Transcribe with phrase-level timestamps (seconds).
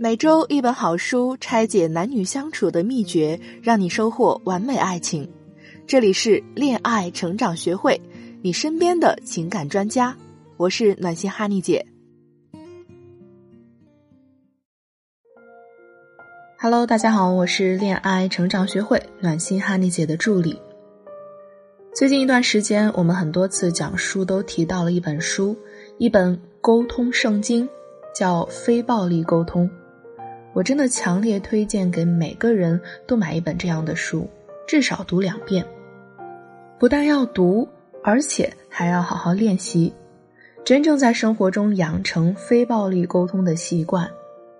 [0.00, 5.28] 每周一本好书，拆解男女相处的秘诀，让你收获完美爱情。
[5.88, 8.00] 这里是恋爱成长学会，
[8.40, 10.16] 你身边的情感专家。
[10.56, 11.84] 我是暖心哈尼姐。
[16.60, 20.62] Hello，大家好，我是恋爱成长学会暖心哈尼姐的助理。
[21.92, 25.56] 最近一段时间，我们很多次讲书都提到了一本书，
[25.98, 27.68] 一本沟通圣经，
[28.14, 29.68] 叫《非暴力沟通》。
[30.52, 34.28] 我真的强烈推荐给每个人都买一本这样的书，
[34.66, 35.64] 至少读两遍。
[36.78, 37.68] 不但要读，
[38.02, 39.92] 而且还要好好练习，
[40.64, 44.08] 真正在生活中养成非暴力沟通的习惯。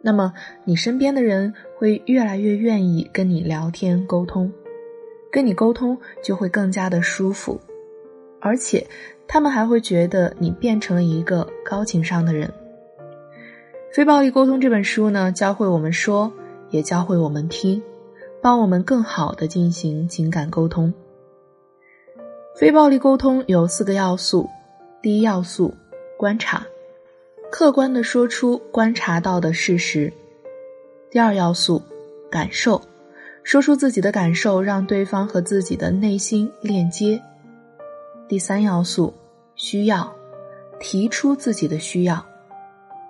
[0.00, 0.32] 那么，
[0.64, 4.50] 你身边的人会越来越愿意跟你聊天沟通，
[5.30, 7.60] 跟你沟通就会更加的舒服，
[8.40, 8.86] 而且
[9.28, 12.50] 他们还会觉得你变成了一个高情商的人。
[13.92, 16.32] 非暴力沟通这本书呢，教会我们说，
[16.70, 17.82] 也教会我们听，
[18.40, 20.94] 帮我们更好的进行情感沟通。
[22.54, 24.48] 非暴力沟通有四个要素：
[25.02, 25.74] 第一要素，
[26.16, 26.64] 观察。
[27.50, 30.12] 客观的说出观察到的事实。
[31.10, 31.82] 第二要素，
[32.30, 32.80] 感受，
[33.42, 37.20] 说出自己的感受，让对方和自己的内心链接。
[38.28, 39.12] 第三要素，
[39.56, 40.14] 需要，
[40.78, 42.24] 提出自己的需要。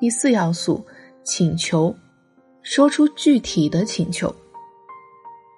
[0.01, 0.83] 第四要素，
[1.23, 1.95] 请求，
[2.63, 4.35] 说出具体的请求。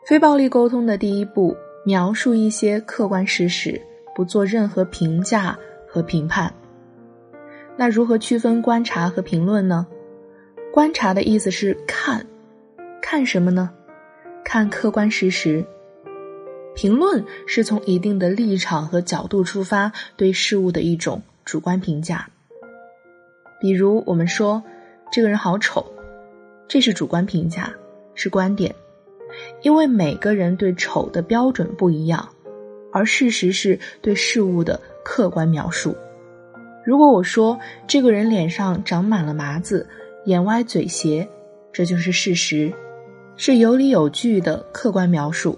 [0.05, 3.81] 非暴力沟通的第一步，描述一些客观事实，
[4.17, 5.57] 不做任何评价
[5.89, 6.53] 和评判。
[7.77, 9.87] 那如何区分观察和评论呢？
[10.73, 12.27] 观察的意思是看，
[13.01, 13.70] 看什么呢？
[14.45, 15.65] 看客观事实。
[16.75, 22.29] 评论是从一定的立场和角度出发，对事物的一种主观评价。
[23.63, 24.61] 比如我们说
[25.13, 25.87] 这个人好丑，
[26.67, 27.73] 这是主观评价，
[28.13, 28.75] 是观点，
[29.63, 32.29] 因为每个人对丑的标准不一样，
[32.92, 35.97] 而事实是对事物的客观描述。
[36.85, 39.86] 如果我说这个人脸上长满了麻子，
[40.25, 41.29] 眼歪嘴斜，
[41.73, 42.73] 这就是事实，
[43.36, 45.57] 是有理有据的客观描述。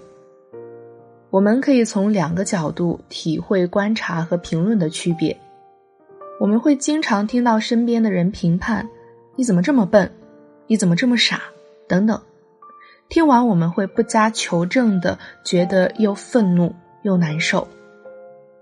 [1.31, 5.35] 我们可以从两个角度体会观察和评论的区别。
[6.39, 8.87] 我们会经常听到身边的人评判
[9.35, 10.11] ：“你怎么这么笨？
[10.67, 11.43] 你怎么这么傻？”
[11.87, 12.21] 等等。
[13.07, 16.73] 听完我们会不加求证的觉得又愤怒
[17.03, 17.67] 又难受。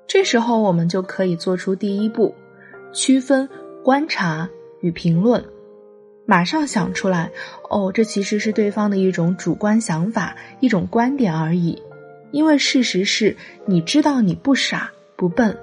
[0.06, 2.36] 这时候我们就可以做出第一步。
[2.92, 3.50] 区分
[3.84, 4.48] 观察
[4.82, 5.44] 与评论，
[6.26, 7.32] 马上想出来
[7.70, 11.82] 哦，这其实是对方的一种主观想法、一种观点而已。
[12.32, 13.36] 因为事实是
[13.66, 15.58] 你知道你不傻不笨，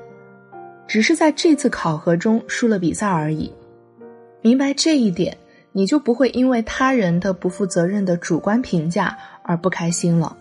[0.90, 3.52] 只是在这次考核中输了比赛而已。
[4.42, 5.38] 明白这一点，
[5.70, 10.36] 你就不会因为他人的不负责任的主观评价而不开心了。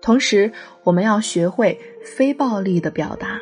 [0.00, 0.50] 同时，
[0.82, 3.40] 我们要学会非暴力的表达，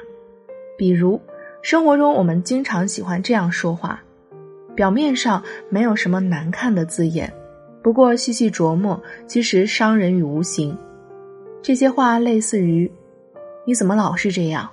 [0.76, 1.18] 比如。
[1.62, 4.02] 生活中，我们经常喜欢这样说话，
[4.74, 7.32] 表面上没有什么难看的字眼，
[7.82, 10.76] 不过细细琢磨，其实伤人于无形。
[11.62, 12.92] 这些话类似于
[13.64, 14.70] ：“你怎么老是这样？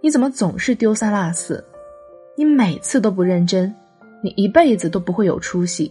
[0.00, 1.64] 你怎么总是丢三落四？
[2.36, 3.74] 你每次都不认真，
[4.22, 5.90] 你一辈子都不会有出息。”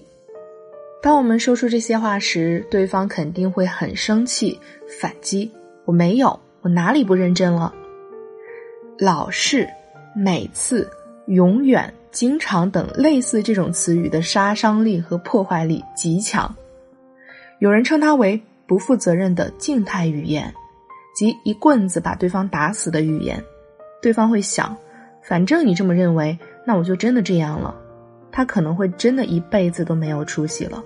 [1.02, 4.60] 当我们说出这些话时，对方肯定会很生气，
[5.00, 5.52] 反击
[5.86, 7.74] ：“我没有，我哪里不认真了？
[8.98, 9.68] 老是。”
[10.16, 10.90] 每次、
[11.28, 16.54] 永远、经常等类似这种词语的杀伤力和破坏力极强，
[17.60, 20.52] 有人称它为不负责任的静态语言，
[21.16, 23.42] 即一棍子把对方打死的语言。
[24.02, 24.76] 对方会想，
[25.22, 27.76] 反正你这么认为，那我就真的这样了。
[28.32, 30.84] 他可能会真的一辈子都没有出息了。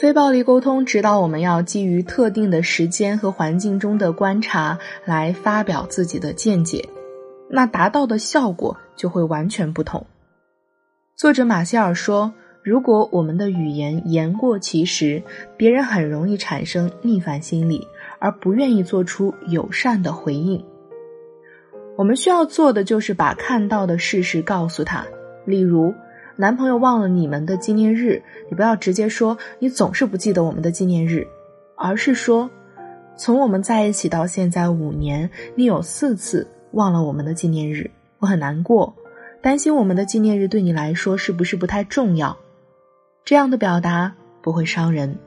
[0.00, 6.88] 非暴力沟通指导我们要基于特定的时间和环境中的观察来发表自己的见解。
[7.50, 10.06] 那达到的效果就会完全不同。
[11.16, 12.32] 作者马歇尔说
[12.62, 15.22] ：“如果我们的语言言过其实，
[15.56, 17.88] 别人很容易产生逆反心理，
[18.20, 20.64] 而不愿意做出友善的回应。
[21.98, 25.04] 我们需要做的就是把看到的事实告诉他。
[25.44, 25.92] 例如，
[26.36, 31.26] 男朋友忘了你们的纪念日，你不要直接说你总是不记得我们的纪念日，
[31.74, 32.48] 而是说，
[33.16, 38.94] 从我们在一起到现在五年，你有四次。”忘了我们的纪念日，我很难过，
[39.40, 42.36] 担心我们的纪念日对你来说是不是不太重要？
[43.24, 45.18] 这样的表达不会伤人。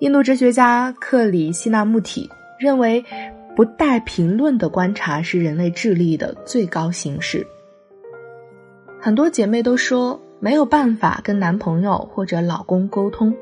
[0.00, 2.28] 印度哲学家克里希纳穆提
[2.58, 3.04] 认为，
[3.58, 7.44] 不带评论的观察是人类智力的最高形式。
[9.00, 13.34] 很多姐妹都说，没有办法跟男朋友或者老公沟通，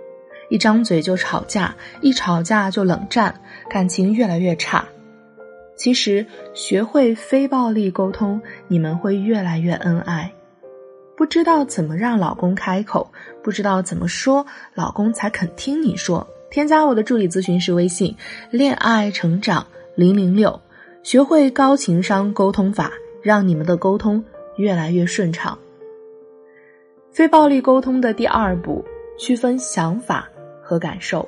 [0.49, 4.89] 一张嘴就吵架，一吵架就冷战，感情越来越差。
[5.77, 6.25] 其实，
[6.55, 10.33] 学会非暴力沟通，你们会越来越恩爱。
[11.15, 16.27] 不知道怎么让老公开口，不知道怎么说，老公才肯听你说。
[16.49, 18.17] 添加我的助理咨询师微信
[18.51, 19.67] “恋爱成长
[19.97, 20.61] 零零六”，
[21.03, 24.23] 学会高情商沟通法，让你们的沟通
[24.57, 25.59] 越来越顺畅。
[27.11, 28.85] 非暴力沟通的第二步，
[29.19, 30.29] 区分想法
[30.63, 31.27] 和感受。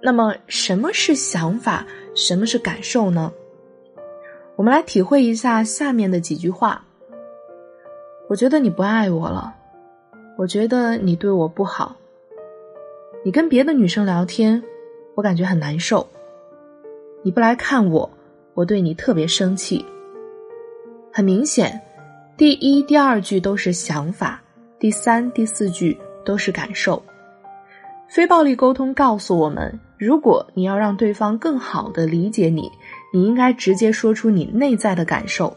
[0.00, 1.86] 那么，什么是想法？
[2.14, 3.32] 什么是感受呢？
[4.56, 6.84] 我们来体会一下下面的几句话。
[8.28, 9.54] 我觉得你不爱我了，
[10.38, 11.96] 我觉得你对我不好。
[13.24, 14.62] 你跟别的女生聊天，
[15.14, 16.06] 我感觉很难受。
[17.22, 18.10] 你不来看我，
[18.54, 19.84] 我对你特别生气。
[21.12, 21.80] 很明显，
[22.36, 24.42] 第一、第二句都是想法，
[24.78, 27.02] 第三、第四句都是感受。
[28.08, 32.70] 非暴力沟通告诉我们，如果你要让对方更好的理解你，
[33.12, 35.56] 你应该直接说出你内在的感受。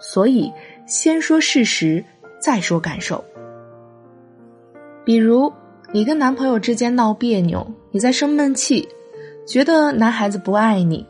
[0.00, 0.52] 所以，
[0.86, 2.04] 先说事实，
[2.38, 3.22] 再说感受。
[5.04, 5.52] 比如。
[5.94, 8.88] 你跟男朋友之间闹别扭，你在生闷气，
[9.46, 11.06] 觉得男孩子不爱你，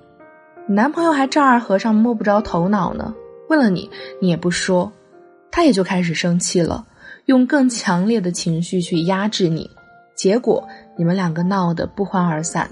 [0.66, 3.14] 男朋友还丈二和尚摸不着头脑呢。
[3.48, 3.90] 问了你，
[4.20, 4.90] 你也不说，
[5.50, 6.86] 他也就开始生气了，
[7.26, 9.70] 用更强烈的情绪去压制你，
[10.14, 12.68] 结果你们两个闹得不欢而散。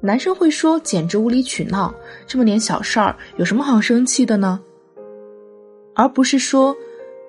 [0.00, 1.94] 男生会说：“简直无理取闹，
[2.26, 4.60] 这么点小事儿有什么好生气的呢？”
[5.94, 6.76] 而不是说：“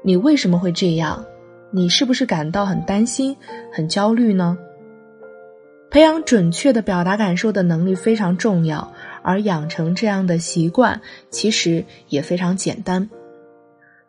[0.04, 1.24] 你为什么会这样？”
[1.72, 3.36] 你是不是感到很担心、
[3.72, 4.58] 很焦虑呢？
[5.94, 8.92] 培养准确的表达感受的能力非常重要，
[9.22, 11.00] 而养成这样的习惯
[11.30, 13.08] 其实也非常简单。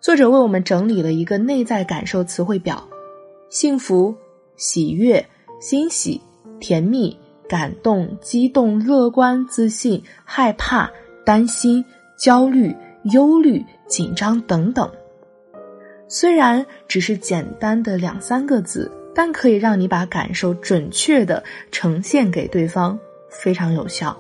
[0.01, 2.83] 作者为我们整理了一个内在感受词汇表：
[3.51, 4.15] 幸福、
[4.57, 5.27] 喜悦、
[5.61, 6.19] 欣喜、
[6.59, 7.15] 甜蜜、
[7.47, 10.91] 感动、激动、乐观、自信、害怕、
[11.23, 11.85] 担心、
[12.17, 12.75] 焦虑、
[13.13, 14.91] 忧虑、紧张等等。
[16.09, 22.99] 虽然只是简单的两三个字，但可以让你把感受准确的呈现给对方，
[23.31, 24.19] 非常有效。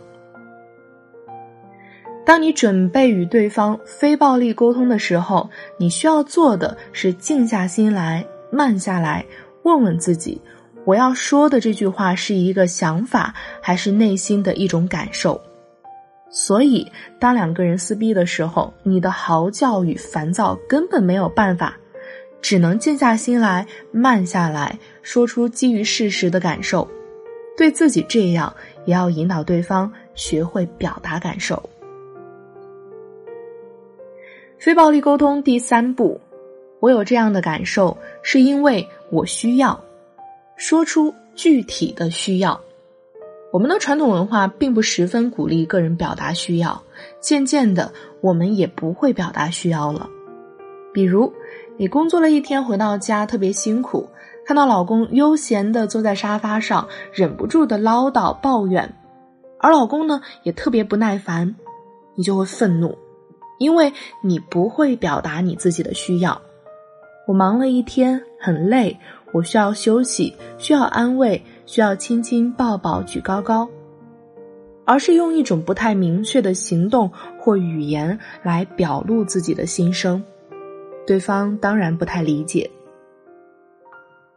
[2.25, 9.23] 当你准备与对方非暴力沟通的时候，你需要做的是静下心来，慢下来，
[9.65, 10.41] 问问自己：
[10.87, 15.39] 我要说的这句话是一个想法，还是内心的一种感受？
[16.31, 16.91] 所以，
[17.21, 21.77] 当两个人撕逼的时候，你的嚎叫与烦躁根本没有办法。
[22.45, 26.87] 只能静下心来，慢下来，说出基于事实的感受。
[27.57, 28.55] 对自己这样，
[28.85, 31.71] 也要引导对方学会表达感受。
[34.59, 36.21] 非暴力沟通第三步，
[36.81, 39.83] 我有这样的感受，是因为我需要
[40.59, 42.61] 说出具体的需要。
[43.55, 46.83] 我们的传统文化并不十分鼓励个人表达需要，
[47.21, 47.91] 渐渐的，
[48.21, 50.07] 我们也不会表达需要了。
[50.93, 51.33] 比如。
[51.77, 54.09] 你工作了一天回到家特别辛苦，
[54.47, 58.95] 看到老公悠闲的坐在沙发上，忍不住的唠叨抱怨，
[59.59, 61.57] 而老公呢也特别不耐烦，
[62.15, 62.97] 你就会愤怒，
[63.59, 63.93] 因为
[64.23, 66.41] 你不会表达你自己的需要。
[67.27, 68.97] 我忙了一天很累，
[69.33, 73.69] 我需要休息，需要安慰，需要亲亲抱抱举高高，
[74.85, 80.23] 而是用一种不太明确的行动或语言来表露自己的心声。
[81.07, 82.71] 对方当然不太理解，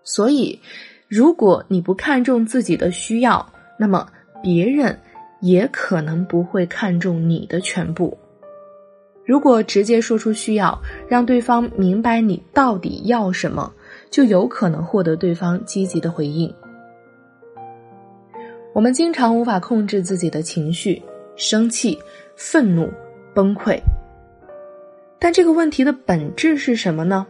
[0.03, 0.59] 所以，
[1.07, 3.45] 如果你不看重自己的需要，
[3.77, 4.07] 那么
[4.41, 4.99] 别人
[5.41, 8.17] 也可能不会看重你的全部。
[9.25, 13.73] 如果直接说出需要，让对方明白你到底要什么，
[14.09, 16.53] 就有可能获得对方积极的回应。
[18.73, 21.01] 我们经常无法控制自己的情绪，
[21.35, 21.97] 生气、
[22.35, 22.89] 愤怒、
[23.33, 23.77] 崩溃。
[25.19, 27.25] 但这个问题的本质是什么呢？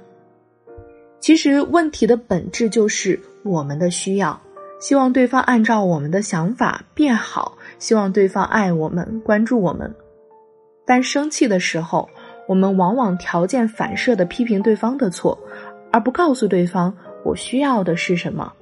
[1.19, 4.39] 其实问题的本质就是我们的需要，
[4.79, 9.93] 希望对方按照我们的想法变好，希望对方爱我们、关注我们。
[10.85, 12.07] 但生气的时候，
[12.47, 15.37] 我们往往条件反射的批评对方的错，
[15.91, 18.53] 而不告诉对方我需要的是什么。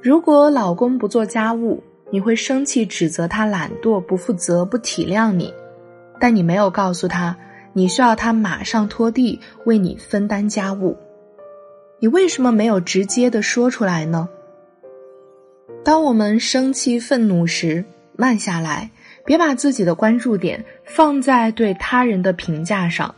[0.00, 5.52] 如果老公不做家务，你会生气指责他懒惰、不负责、不体谅你，
[6.20, 7.36] 但你没有告诉他。
[7.76, 10.96] 你需要他马上拖地，为你分担家务。
[11.98, 14.30] 你为什么没有直接的说出来呢？
[15.84, 17.84] 当我们生气、愤怒时，
[18.16, 18.90] 慢下来，
[19.26, 23.14] 别把自己的关注点放在对他人的评价上，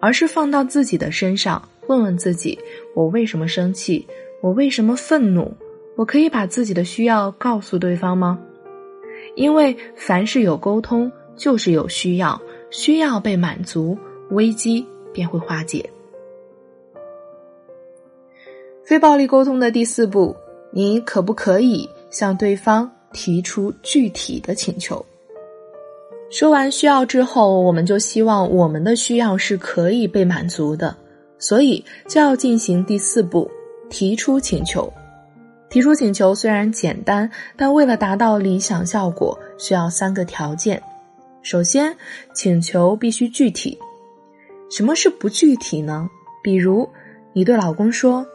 [0.00, 2.58] 而是放到自己的身上，问问自己：
[2.96, 4.04] 我为什么生气？
[4.42, 5.54] 我为什么愤怒？
[5.96, 8.40] 我可以把自己的需要告诉对方吗？
[9.36, 13.98] 因为凡是有沟通，就是有需要，需要被满足，
[14.30, 15.88] 危机便会化解。
[18.84, 20.34] 非暴力沟通的第四步，
[20.72, 25.04] 你可不可以向对方提出具体的请求？
[26.30, 30.96] 说完需要之后，我们就希望我们的需要是可以被满足的，
[31.38, 33.50] 所以就要进行第四步，
[33.88, 34.92] 提出请求。
[35.68, 40.82] 提出请求虽然简单，但为了达到理想效果，需要三个条件。
[41.42, 41.96] 首先，
[42.34, 43.78] 请求必须具体。
[44.70, 46.08] 什么是不具体呢？
[46.42, 46.88] 比如，
[47.32, 48.26] 你对老公说：“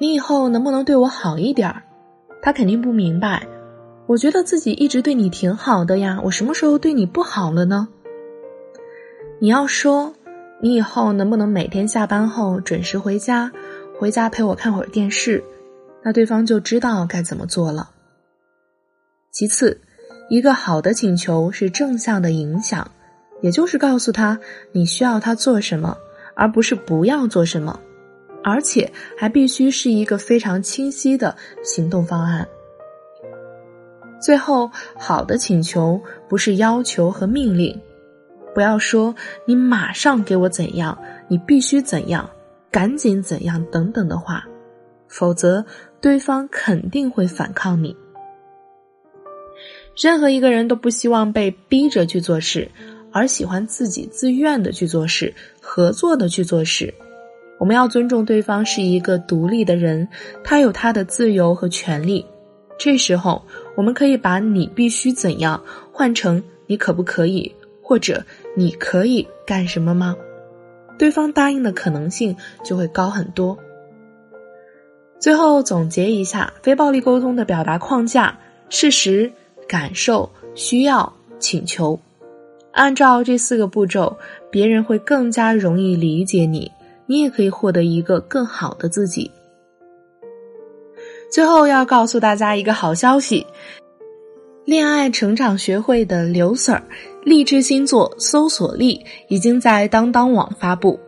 [0.00, 1.82] 你以后能不能对我好一点儿？”
[2.40, 3.46] 他肯定不明白。
[4.06, 7.88] 我觉得自己一直对你挺好的呀，我什么时候对你不好了呢？
[9.40, 10.14] 你要说，
[10.60, 13.52] 你以后能不能每天下班后准时回家，
[13.98, 15.42] 回家陪我看会儿电视，
[16.02, 17.90] 那对方就知道该怎么做了。
[19.30, 19.80] 其次，
[20.28, 22.90] 一个好的请求是正向的影响，
[23.40, 24.38] 也就是告诉他
[24.72, 25.96] 你需要他做什么，
[26.34, 27.80] 而不是不要做什么，
[28.44, 32.46] 而且还必须是一个非常清晰的行动方案。
[34.20, 37.80] 最后，好的请求不是要求和命令，
[38.54, 39.14] 不要说
[39.46, 42.28] 你马上给我怎样，你必须怎样，
[42.70, 44.44] 赶紧怎样等等的话，
[45.08, 45.64] 否则
[46.00, 47.96] 对方肯定会反抗你。
[50.00, 52.70] 任何一个人都不希望被逼着去做事，
[53.10, 56.94] 而喜欢自己自愿的去做事，合作的去做事。
[57.58, 60.08] 我们要尊重对方是一个独立的人，
[60.44, 62.24] 他有他的自由和权利。
[62.78, 63.44] 这时候，
[63.76, 65.60] 我们可以把你必须怎样
[65.92, 67.52] 换成你可不可以，
[67.82, 68.24] 或者
[68.54, 70.14] 你可以干什么吗？
[70.96, 73.58] 对方答应的可能性就会高很多。
[75.18, 78.38] 最后总结一下非暴力沟通的表达框架：
[78.68, 79.32] 事实、
[79.68, 82.00] 感受、需要、请求。
[82.72, 84.16] 按照这四个步骤，
[84.50, 86.70] 别人会更加容易理解你，
[87.06, 89.30] 你也可以获得一个更好的自己。
[91.30, 93.46] 最后要告诉大家一个好消息，
[94.64, 96.82] 恋爱成长学会的刘 Sir
[97.22, 100.98] 励志星座搜索力已经在当当网发布。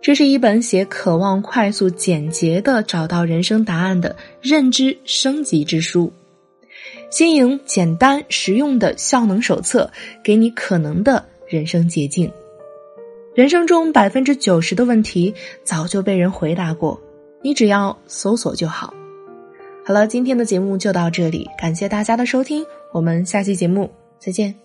[0.00, 6.12] 这是一本写渴望快速简洁的找到人生答案的认知升级之书，
[7.14, 9.88] 经营简单实用的效能手册，
[10.20, 12.28] 给你可能的人生捷径。
[13.36, 17.00] 人生中百分之九十的问题早就被人回答过，
[17.40, 18.92] 你只要搜索就好。
[19.86, 24.63] 好了，今天的节目就到这里，感谢大家的收听，我们下期节目再见。